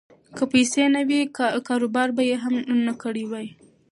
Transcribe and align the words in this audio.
که 0.37 0.43
پیسې 0.53 0.77
یې 0.85 0.91
نه 0.95 1.01
وی، 1.07 1.21
کاروبار 1.69 2.07
به 2.15 2.23
یې 2.29 2.37
نه 2.87 2.93
کړی 3.01 3.25
وای. 3.31 3.47